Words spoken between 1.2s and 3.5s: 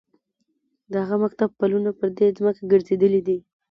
مکتب پلونه پر دې ځمکه ګرځېدلي دي.